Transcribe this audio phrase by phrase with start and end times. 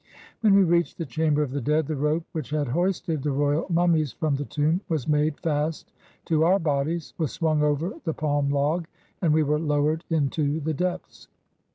[0.39, 3.67] When we reached the chamber of the dead, the rope which had hoisted the royal
[3.69, 5.93] mummies from the tomb was made fast
[6.25, 8.87] to our bodies, was swung over the palm log,
[9.21, 11.27] and we were lowered into the depths.